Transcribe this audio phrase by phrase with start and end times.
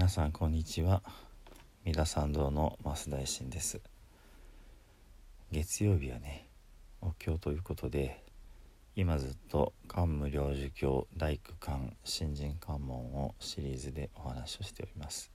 [0.00, 1.02] 皆さんこんにちは。
[1.84, 3.82] 三田参道の増大臣です。
[5.52, 6.48] 月曜日はね
[7.02, 8.24] お経ということで
[8.96, 15.30] 今ずっと漢無領寿経大工漢新人関門をシリーズでお話をしております、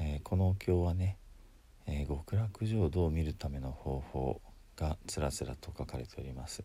[0.00, 1.18] えー、このお経はね、
[1.86, 4.40] えー、極楽浄土を見るための方法
[4.78, 6.64] がつらつらと書かれております。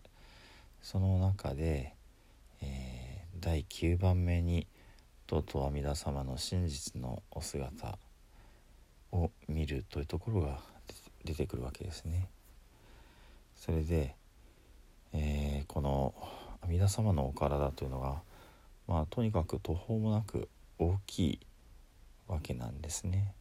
[0.81, 1.93] その中で、
[2.61, 4.67] えー、第9番目に
[5.31, 7.97] とうと阿弥陀様の真実のお姿
[9.13, 10.59] を見るというところが
[11.23, 12.27] 出てくるわけですね。
[13.55, 14.13] それで、
[15.13, 16.13] えー、この
[16.61, 18.21] 阿弥陀様のお体というのが、
[18.89, 21.39] まあ、とにかく途方もなく大きい
[22.27, 23.33] わけなんですね。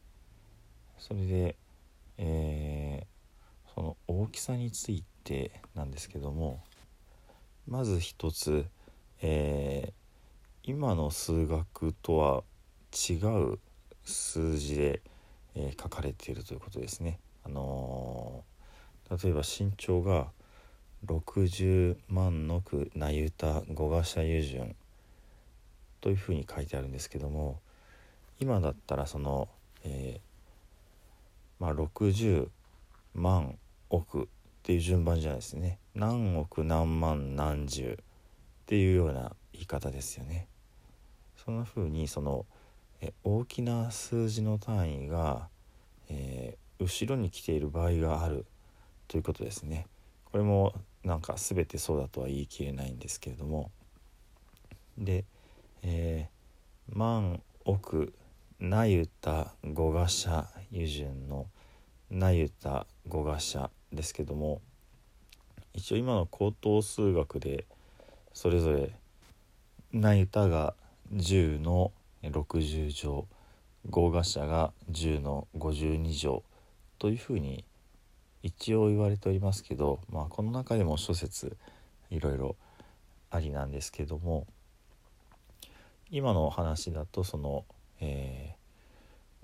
[0.97, 1.57] それで、
[2.17, 6.63] えー、その大きさについてなんですけども
[7.67, 8.65] まず一つ、
[9.21, 10.00] えー、
[10.63, 12.43] 今の数学とは
[12.93, 13.13] 違
[13.53, 13.59] う
[14.03, 15.01] 数字で、
[15.55, 17.19] えー、書かれているということですね。
[17.43, 20.27] あのー、例えば身長が
[21.07, 24.75] 60万の句なゆた五賀社油順
[25.99, 27.59] というふうに書いてあるんですけども
[28.39, 29.49] 今だったらその、
[29.83, 32.49] えー、まあ、60
[33.15, 33.57] 万
[33.89, 34.25] 億っ
[34.61, 38.05] ていう順番じゃないですね何億何万何十っ
[38.67, 40.47] ていうような言い方ですよね。
[41.43, 42.45] そんな風にその
[43.01, 45.47] え大きな数字の単位が、
[46.09, 48.45] えー、後ろに来ている場合がある
[49.07, 49.87] ということですね。
[50.25, 53.71] これもなんか全てそうだとは言い切れないんですけれども
[54.97, 55.25] で、
[55.81, 58.13] えー、万億
[58.59, 61.47] なゆた五賀社油順の
[62.11, 64.61] なゆた五賀社ですけども
[65.73, 67.65] 一応今の高等数学で
[68.31, 68.91] それぞれ
[69.91, 70.75] なゆたが
[71.13, 71.91] 10の
[72.23, 73.27] 60乗
[73.89, 76.43] 合賀者が10の52乗
[76.99, 77.65] というふうに
[78.43, 81.57] 一応言われておりますけど、まあ、この中でも諸説
[82.09, 82.55] いろいろ
[83.29, 84.45] ありなんですけども
[86.09, 87.65] 今のお話だとその、
[88.01, 88.55] え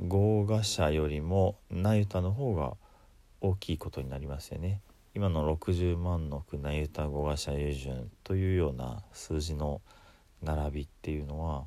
[0.02, 2.74] ー、合賀者よりも那由他の方が
[3.42, 4.82] 大きいことになりますよね。
[5.16, 9.82] 今の60万の句那由他合賀者優順というような数字の
[10.44, 11.66] 並びっていうのは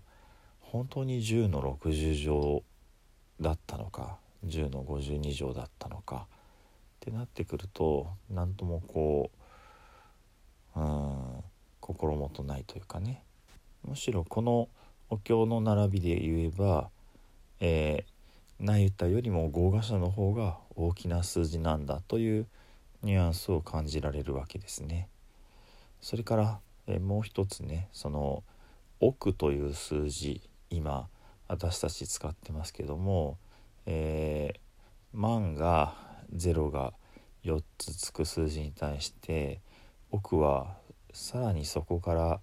[0.61, 2.63] 本当に10の60乗
[3.41, 6.35] だったのか10の52乗だったのかっ
[7.01, 9.31] てなってくると何ともこ
[10.77, 11.45] ううん
[11.81, 13.23] 心もとないというかね
[13.87, 14.69] むしろこの
[15.09, 16.89] お経の並びで言えば、
[17.59, 22.47] えー、ナユタよりも豪華者の方が大きな数字なんだという
[23.03, 25.09] ニュアンスを感じられるわけですね。
[26.01, 28.45] それから、えー、もう一つねその
[29.01, 31.09] 「億という数字今
[31.49, 33.39] 私たち使ってますけども、
[33.87, 35.95] えー、万が
[36.35, 36.93] 0が
[37.45, 39.61] 4つつく数字に対して
[40.11, 40.77] 億は
[41.13, 42.41] さらにそこから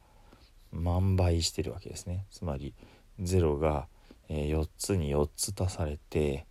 [0.72, 2.25] 万倍してるわけですね。
[2.31, 2.74] つまり
[3.22, 3.88] 0が
[4.29, 6.45] 4つに4つ足されて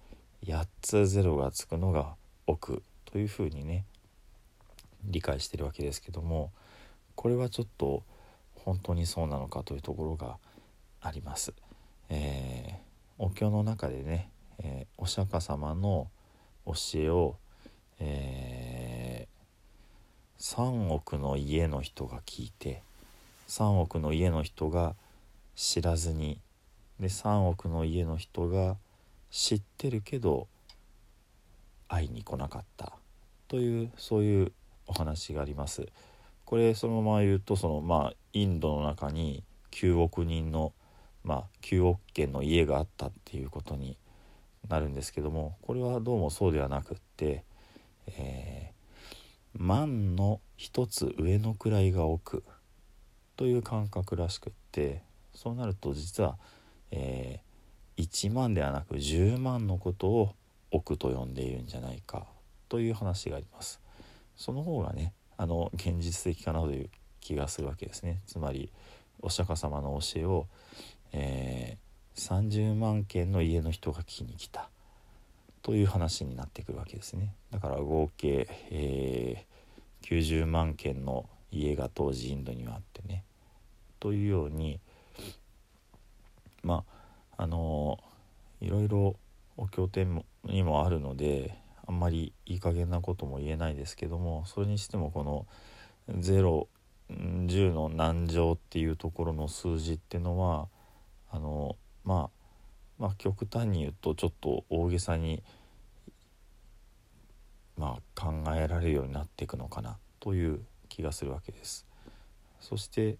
[0.44, 2.14] 8つ0がつくのが
[2.46, 3.84] 億というふうにね
[5.04, 6.52] 理解してるわけですけども
[7.14, 8.02] これはちょっと
[8.66, 10.38] 本当にそうなのかというところが
[11.00, 11.54] あります。
[12.10, 14.28] えー、お経の中でね、
[14.58, 16.08] えー、お釈迦様の
[16.66, 17.36] 教えを、
[18.00, 22.82] えー、3億の家の人が聞いて
[23.48, 24.96] 3億の家の人が
[25.54, 26.40] 知らずに
[26.98, 28.76] で3億の家の人が
[29.30, 30.48] 知ってるけど
[31.88, 32.92] 会いに来なかった
[33.46, 34.52] というそういう
[34.88, 35.86] お話があります。
[36.46, 39.42] これそのまま言うとそのまあインドの中に
[39.72, 40.72] 9億人の
[41.24, 43.98] まあ9億軒の家があったっていうことに
[44.68, 47.44] なるんですけどもこれはどうもそうではなくって、
[48.06, 52.44] えー、万の一つ上の位が奥
[53.36, 55.02] という感覚らしくって
[55.34, 56.38] そうなると実は、
[56.92, 60.34] えー、1万ではなく10万のことを
[60.70, 62.26] 奥と呼んでいるんじゃないか
[62.68, 63.80] という話があります。
[64.36, 66.90] その方がねあの現実的かなという
[67.20, 68.20] 気がするわけですね。
[68.26, 68.70] つまり
[69.20, 70.46] お釈迦様の教えを、
[71.12, 74.68] えー、30万件の家の人が聞きに来た。
[75.62, 77.34] という話になってくるわけですね。
[77.50, 83.24] だから合計、えー、90万件の家が当時インドにはあってね。
[83.98, 84.78] というように
[86.62, 86.84] ま
[87.36, 87.98] ああの
[88.60, 89.16] いろいろ
[89.56, 95.46] お経典にもあるのであんまりいい加減なことも言えないですけどもそれにしてもこの
[96.10, 100.68] 010の何乗っていうところの数字っていうのは
[101.30, 105.42] あのまあまあ極端に言うとちょっと大げさに
[107.76, 111.86] まあ考えられるようになっていくのかなという気がするわけです。
[112.60, 113.18] そして、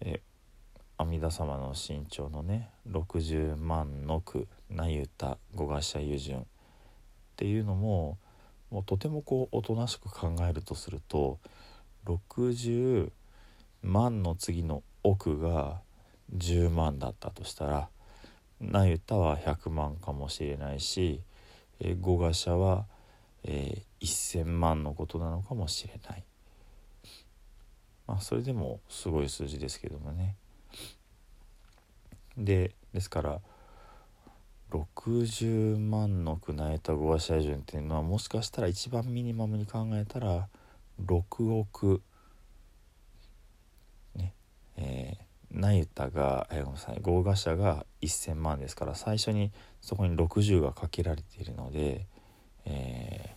[0.00, 0.20] え
[0.98, 6.46] 阿弥陀様の身長のね60万の句なゆた五賀社油順
[7.36, 8.16] っていうのも
[8.70, 11.38] もうとてもこうおとなしく考えるとすると
[12.06, 13.10] 60
[13.82, 15.82] 万の次の億が
[16.34, 17.88] 10万だったとしたら
[18.58, 21.20] 那由他は100万かもしれないし、
[21.78, 22.86] えー、五賀社は、
[23.44, 26.24] えー、1,000万のことなのかもしれない。
[28.06, 30.36] まあそれでもすごい数字ですけどもね。
[32.38, 33.40] でですから
[35.06, 40.48] 60万の区内た語話者順っていうのはもしかしたら一番ミニマムに考えたら
[41.00, 42.02] 6億
[44.16, 44.34] ね
[44.76, 52.06] えー、ナユタが、えー、ごめんなさい合賀者が1,000万ですから最初にそこに60がかけられているので、
[52.64, 53.36] え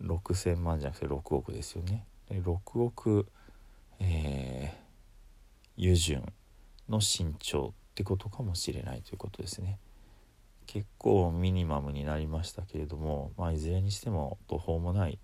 [0.00, 2.06] ー、6,000万じゃなくて6億ですよね。
[2.28, 3.26] で6億、
[3.98, 6.32] えー、油順
[6.88, 9.78] の身長ってことかもしれないということですね。
[10.66, 15.18] 結構ミニマムになりましたけれども、まあ、いずれにしても途方もない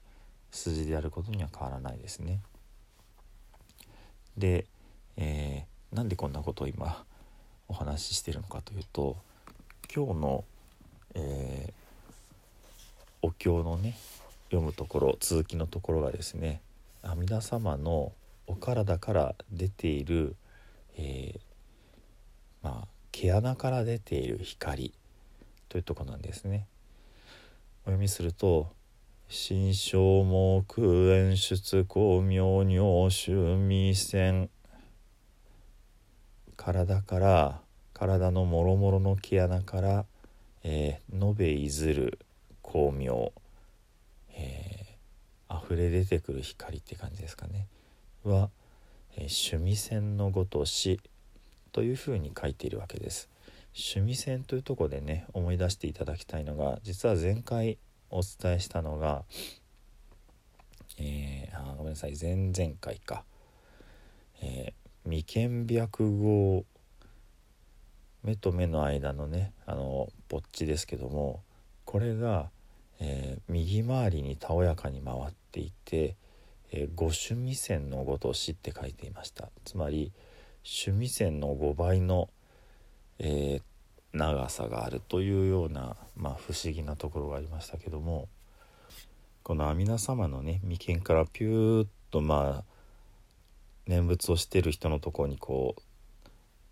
[0.50, 2.40] 数字であることには変わらないですね。
[4.38, 4.64] で、
[5.18, 7.04] えー、なんでこんなことを今
[7.68, 9.18] お話ししてるのかというと
[9.94, 10.44] 今日の、
[11.14, 11.72] えー、
[13.20, 13.98] お経のね
[14.44, 16.62] 読むところ続きのところがですね
[17.02, 18.12] 阿弥陀様の
[18.46, 20.36] お体から出ている、
[20.96, 21.51] えー、
[22.62, 24.92] まあ毛穴から出ている光
[25.68, 26.66] というとこなんですね。
[27.82, 28.72] お読みすると
[29.28, 30.64] 「心象目
[31.12, 34.50] 演出光明尿臭味線」
[36.56, 37.60] 体から
[37.92, 40.06] 体のもろもろの毛穴から、
[40.62, 42.18] えー、延べいずる
[42.64, 43.32] 光明、
[44.34, 47.66] えー、溢れ出てくる光って感じですかね
[48.24, 48.50] は、
[49.16, 51.00] えー、趣味線のごとし
[51.72, 53.32] というふうに書いているわけです。
[53.74, 57.78] 趣味線というとこでね思い出していただきたいのが実は前回
[58.10, 59.24] お伝えしたのが、
[60.98, 63.24] えー、あごめんなさい前々回か、
[64.42, 66.64] えー、眉間白毫
[68.22, 71.42] 目と目の間のねあのぼっちですけども
[71.86, 72.50] これが、
[73.00, 76.16] えー、右回りにたおやかに回っていて
[76.70, 80.12] 「えー、五趣味線のごとし」って書いていましたつまり
[80.64, 82.28] 「趣味線の5倍の、
[83.18, 83.62] えー、
[84.16, 88.28] 長さがあるというような、まあ、不思議なところがありましたけども
[89.42, 92.72] この阿弥陀様のね眉間からピューッとまあ
[93.86, 95.82] 念仏をしてる人のところにこう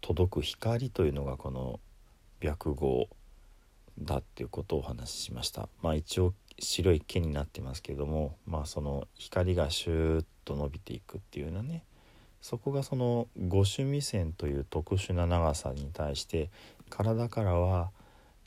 [0.00, 1.80] 届く光というのがこの
[2.40, 3.08] 白毫
[3.98, 5.68] だっていうことをお話ししました。
[5.82, 11.84] まあ一応白い毛になってますけどもまあその光がシューッと伸びていくっていうようなね
[12.40, 16.50] そこがその五種味線という特殊な長さに対して
[16.88, 17.90] 体からは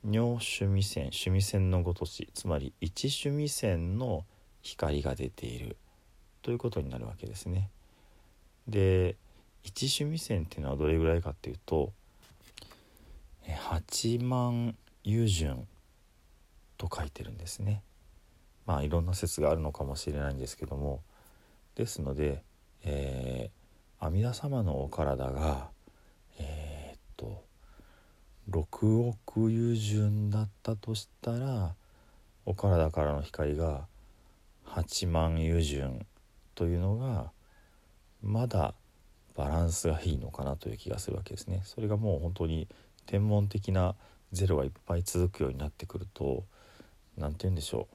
[0.10, 4.25] 尿種味線種味線のごとしつまり一種味線の
[4.62, 5.78] 光が出ている
[6.42, 7.69] ということになるわけですね。
[8.68, 9.16] で
[9.63, 11.94] 一種味線っていうのはどれぐらいかっていうと
[13.48, 14.75] 8万
[15.06, 15.67] 油順
[16.77, 17.82] と書いてるんですね。
[18.65, 21.01] まあいろんな説があるのかもしれないんですけども
[21.75, 22.44] ですので、
[22.84, 23.62] えー
[24.03, 25.69] 阿弥陀様のお体が
[26.38, 27.45] えー、っと
[28.50, 31.74] 6億油順だったとしたら
[32.45, 33.86] お体からの光が
[34.67, 36.05] 8万油順
[36.53, 37.31] というのが
[38.22, 38.74] まだ
[39.36, 41.62] バランスがいいのかなという気がするわけですね。
[41.63, 42.67] それがもう本当に
[43.05, 43.95] 天文的な
[44.33, 46.43] ゼロがいっぱい続くようになってくると
[47.17, 47.88] 何て言うんでしょ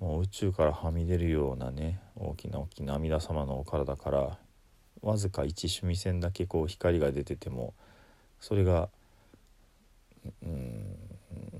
[0.00, 4.38] うもう宇宙からはみ出るようなね大きな大きな阿弥陀様のお体から
[5.02, 7.74] わずか一趣味線だけこう光が出てても
[8.40, 8.88] それが
[10.42, 10.96] うん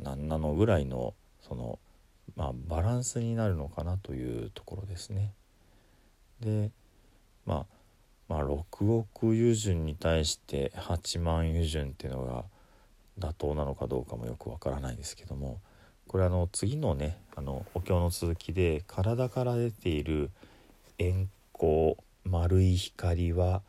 [0.02, 1.14] 何なのぐらいの
[1.46, 1.78] その、
[2.37, 5.32] まあ、バランスになるのかなというところですね。
[6.40, 6.70] で、
[7.46, 7.66] まあ、
[8.28, 12.44] まあ6億油順に対して8万油順っていうのが
[13.18, 15.61] 妥当なのかどうかもよくわからないですけども
[16.08, 20.30] これあの次のねあのお経の続きで体から出ている
[20.99, 23.62] 円光丸い光は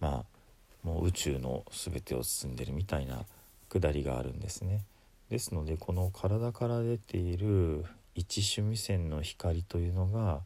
[0.00, 3.24] まあもう宇宙の全てを包んでるみたいな
[3.68, 4.82] くだりがあるんですね。
[5.30, 7.84] ですのでこの体から出ている
[8.14, 10.40] 一種味線の光というのが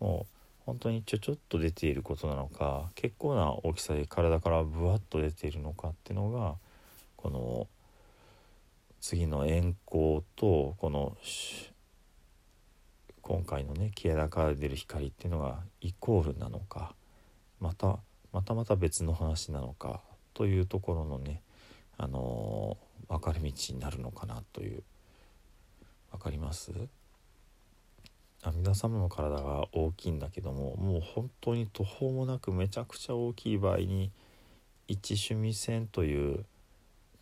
[0.00, 0.32] もう
[0.66, 6.56] 本当にちょちょっと出ていることなのか結構な大きさで体からブワッと出ているのかっていうのが
[7.16, 7.68] この
[9.00, 11.16] 次の円光とこの
[13.26, 16.94] 今回のね毛穴から出る光っていうのがイコールなのか
[17.58, 17.98] また
[18.32, 20.00] またまた別の話なのか
[20.32, 21.42] というところのね
[21.98, 24.84] あのー、分かれ道になるのかなという。
[26.12, 26.70] 分かります？
[28.44, 34.12] 阿弥陀様の体が大きいんだけどももう本当に途方もなくめちゃくちゃ大きい場合に
[34.86, 36.44] 一趣味線という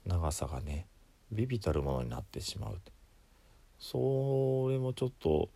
[0.07, 0.87] 長さがね
[1.33, 2.79] ビビたるものになってしまう。
[3.79, 5.49] それもちょっと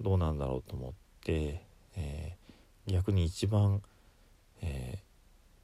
[0.00, 0.92] どうなんだろうと思っ
[1.24, 1.62] て、
[1.96, 3.82] えー、逆に一番、
[4.62, 4.98] え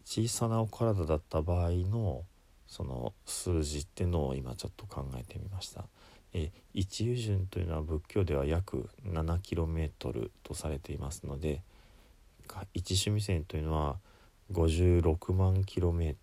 [0.05, 2.25] ー、小さなお体だった場合の
[2.67, 5.85] その数字っていうのを今ちょっと考えてみました。
[6.33, 11.63] え一油順というのは仏教では約 7km とされていますので
[12.75, 13.97] 一趣味線というのは
[14.53, 16.15] 56万 km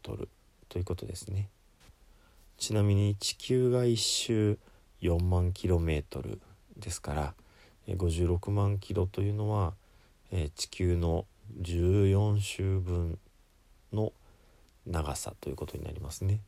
[0.70, 1.50] ということですね
[2.58, 4.60] ちなみに地球が1周
[5.02, 6.40] 4万 km
[6.78, 7.34] ですから
[7.88, 9.74] 56万キロというのは、
[10.32, 11.26] え地球の
[11.62, 13.20] 14周分
[13.92, 14.14] の
[14.86, 16.42] 長さということになりますね、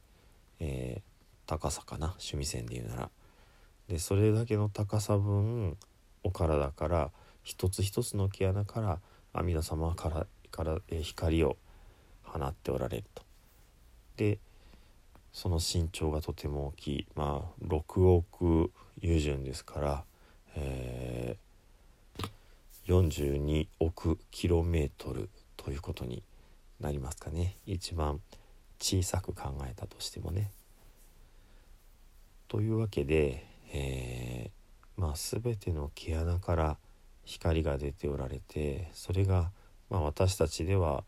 [0.60, 2.08] えー、高さかな？
[2.08, 3.10] 趣味線で言うなら。
[3.88, 5.77] でそれだけの高さ分
[6.24, 7.12] お体から
[7.44, 9.00] 一つ一つの毛穴から
[9.34, 11.58] 阿弥陀様からから光を
[12.24, 13.24] 放っておられると。
[14.18, 14.39] で
[15.32, 20.04] その身長がとても大きいまあ6億優順ですから、
[20.55, 21.38] え、
[22.88, 26.24] 42億キロメートルということに
[26.79, 27.57] なりますかね。
[27.65, 28.21] 一番
[28.79, 30.51] 小さく考えたとしてもね。
[32.47, 36.77] というわけでえー、まあ、全ての毛穴から
[37.25, 39.51] 光が出ておられてそれが、
[39.89, 41.03] まあ、私たちでは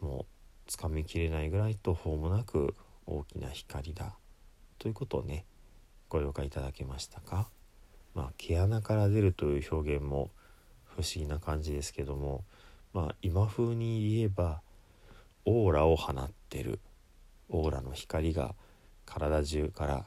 [0.00, 0.24] もう
[0.66, 2.74] つかみきれないぐらい途方もなく
[3.06, 4.14] 大きな光だ。
[4.78, 5.44] ということをね
[6.08, 7.48] ご了解いただけましたか、
[8.14, 10.30] まあ、毛穴から出るという表現も
[10.84, 12.44] 不思議な感じですけども、
[12.92, 14.60] まあ、今風に言えば
[15.44, 16.78] オーラを放ってる。
[17.48, 18.54] オーラの光が
[19.04, 20.04] 体中から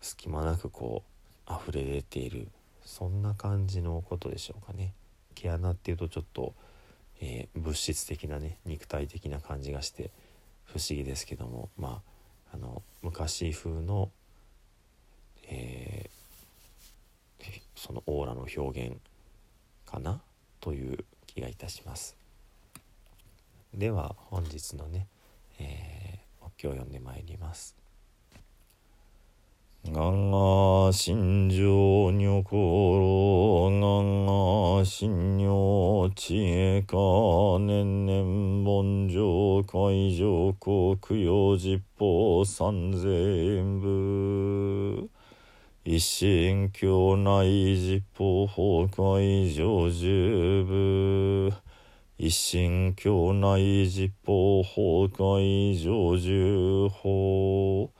[0.00, 1.02] 隙間なくこ
[1.48, 2.48] う溢れ出ている。
[2.84, 4.94] そんな感じのことでしょうかね。
[5.34, 6.54] 毛穴っていうとちょっと、
[7.20, 10.10] えー、物質的なね肉体的な感じがして
[10.64, 12.02] 不思議ですけどもま
[12.52, 14.10] ああの昔風の、
[15.48, 16.17] えー、
[17.74, 18.96] そのオーラの表現
[19.86, 20.20] かな？
[20.60, 22.16] という気がいたします。
[23.74, 25.06] では本日のね、
[25.58, 27.76] えー、お経を読んでまいります。
[29.86, 36.96] がが心情女心がが心女知恵か
[37.60, 45.08] 年々盆上海上国用実法三千部
[45.84, 51.52] 一心境内実法崩壊上十部。
[52.16, 54.32] 一心境内実法
[54.62, 57.90] 崩壊上十法。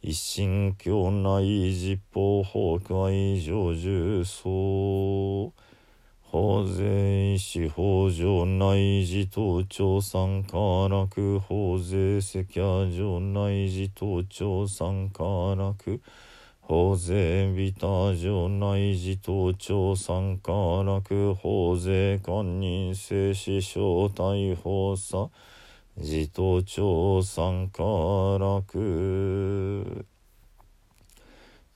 [0.00, 5.52] 一心境内実法崩壊上重層
[6.32, 10.56] 法税司法上内自頭長参加
[10.88, 15.24] 楽法税赤夜上内自頭長参加
[15.56, 15.74] 楽
[16.70, 20.52] 法税ビタ上内自頭長参加
[20.84, 25.30] 楽法税官人性師匠逮捕さ
[25.96, 27.82] 自頭長参加
[28.38, 30.06] 楽。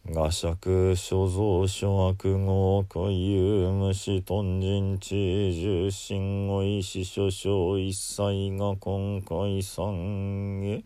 [0.06, 10.84] 画尺所蔵諸悪号固有無視頓人知重心語意思諸書一切が今回三へ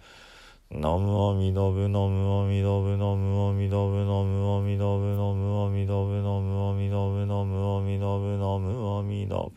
[0.71, 9.49] ナムアミダブナムアミダブナムアミダブナムアミダブナムアミダブナムアミダブナムアミダブナムアミダブ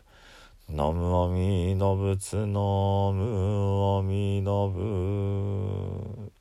[0.70, 2.46] ナムアミダ仏ナ
[3.12, 6.32] ムアミダブ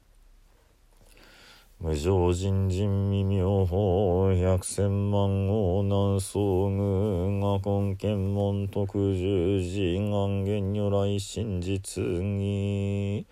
[1.81, 13.27] 無常人人未妙法百千万号南宋具が根検門特十字願言如来真実義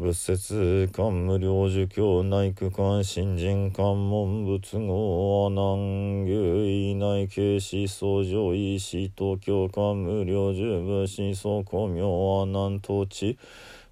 [0.00, 13.36] 仏説官無量寿教内区間新人官門仏語阿南牛医内慶思想上医師東京官無量寿部思想公明阿南統治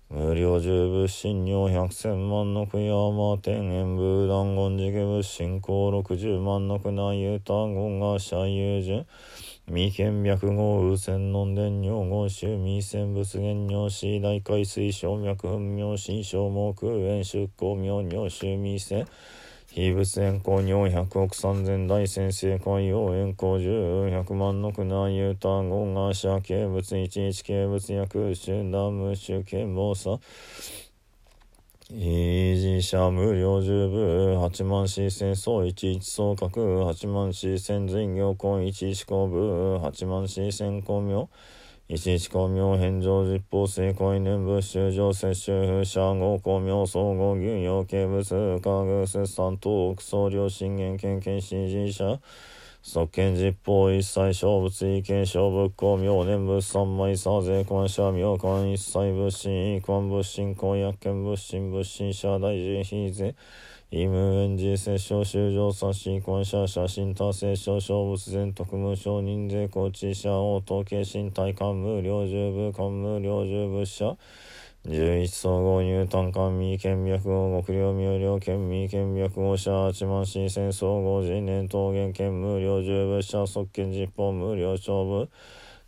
[0.09, 9.07] 無料十部信用百千万の句山天元武断言寺家部信仰六十万の句内有単言が社友順
[9.69, 19.07] 未見脈号右線の伝尿号臭未線仏言尿死大海水小脈分尿心小目空炎出向尿尿臭未線。
[19.67, 30.21] 非仏炎光尿百億三千大先生海洋炎光十百万の苦難ユータ合合社軽物一一軽物薬集団無臭剣謀さ。
[31.89, 41.29] 維持者無料十部八万四千総一一総格八万四千随行根一一公部八万四千公明
[41.87, 52.19] 一一公明返上実法成功念仏修上摂取者合公明総合牛養鶏物化偶節三等奥総領信玄県県支持者
[52.89, 63.35] 即見実法一切勝物意見勝仏公明念仏三昧三税官者明官一切仏心一官仏心公約権仏心仏心者大臣非税
[63.91, 74.17] 異無縁寺摂政修正刷新官者写真達成小小物全特務承認税公知者王統計身体官無領従部官無領従部者
[74.89, 85.29] 十一総合入単官民県脈を目領明領県民県脈を者八万新戦総合人年桃源県無料十物者即権実法無料勝負。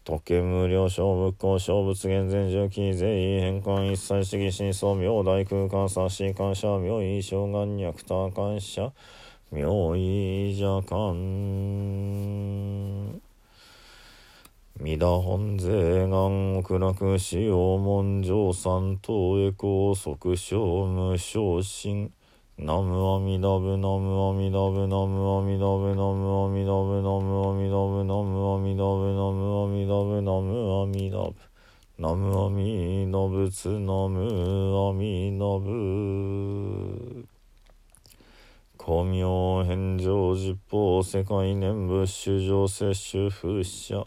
[0.02, 8.90] 特権無料勝物公小物現前重機税位変換一切主義真相妙大空間差し感謝妙意障眼虐多感謝
[9.50, 11.14] 妙意邪感
[14.81, 22.13] 皆本税願苦楽使用文上三等へ光即将無昇進
[22.57, 31.35] ナムアミダブナムアミダブナムアミダブナムアミダブナムアミダブナムアミダブナムアミダブナムアミダブ
[31.99, 37.27] ナムアミダブツナムアミダブ
[38.79, 44.07] 光明返上実法世界念仏主上摂取不捨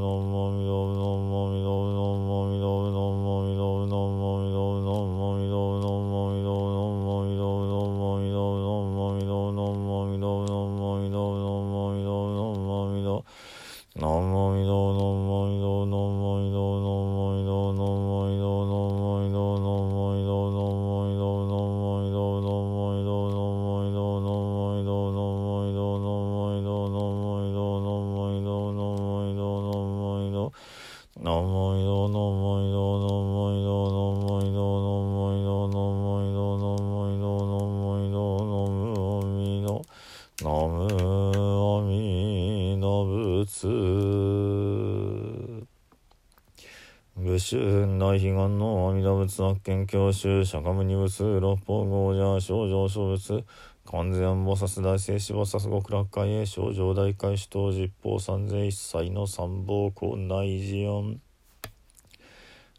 [47.15, 53.45] 武春大悲願の阿弥陀仏悪見教習釈迦無二仏六方豪者少女小仏
[53.85, 61.21] 完全菩薩大聖子菩薩極楽会へ少女大会主等十方三世一切の三宝校内寺音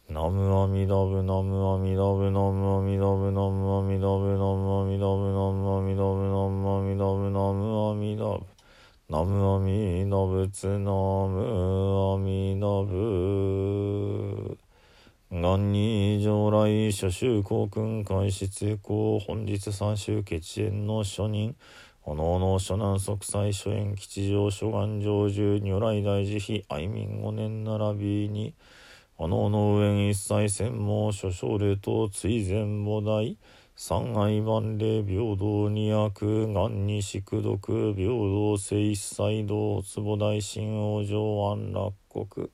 [0.08, 8.51] ナムアミダブナムアミダブナムアミダブナムアミダブナムアミダブナムアミダブナムアミダブナムアミダブ
[9.12, 14.56] ナムアミダ仏ナムアミダブ
[15.28, 21.54] 元に上来諸州公君開始通行本日三州決縁の初任。
[22.00, 28.54] 炎の諸南即祭諸縁吉祥諸願成就如来大慈悲愛民五年並びに
[29.18, 33.36] 炎の上一切専門諸奨礼と追善母大
[33.84, 42.48] 三愛万礼平等二悪願に宿毒平等性一切道坪大神王上安楽国。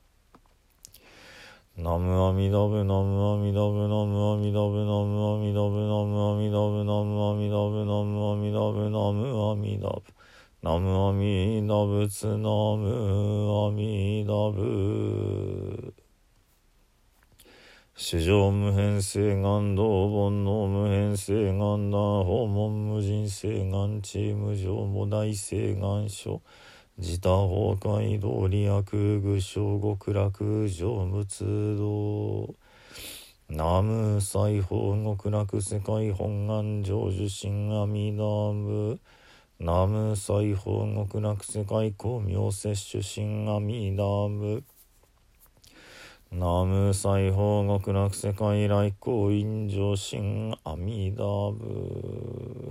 [1.77, 10.01] ナムアミダブナムアミダブナムアミダブナムアミダブナムアミダブナムアミダブナムアミダブナムアミダブ
[10.63, 15.68] ナムアミダブツナムアミダブ
[18.01, 26.41] 史上無変性願道本の無変性願な訪問無人性願チーム上も大性願書。
[26.97, 32.55] 自他崩壊道理悪具小極楽成仏道。
[33.49, 39.01] 南無西方極楽世界本願成就心阿弥陀仏
[39.59, 44.63] 南無西方極楽世界光明摂取心阿弥陀仏
[46.31, 52.71] 南無西方極楽世界来光陰上心阿弥陀仏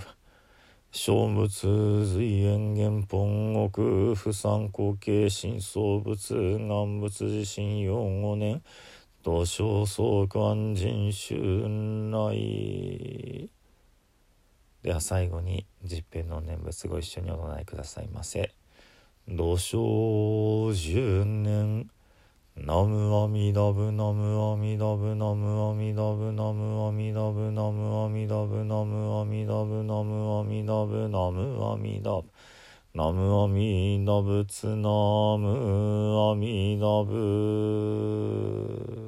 [0.92, 8.62] 小仏随縁元本国不参後継新創仏願仏地震4 5年
[9.24, 11.36] 東小総安人宗
[11.68, 13.50] 内。
[14.84, 18.54] では最後に十遍の念仏ご一緒にお唱えくださいませ。
[19.28, 21.90] 土生十年。
[22.66, 32.32] ナムアミダブナムアミダブナムアミダブナムアミダブナムアミダブナムアミダブナムアミダブナムアミダブ
[32.96, 34.90] ナムアミダブツナ
[35.38, 39.07] ムアミダブ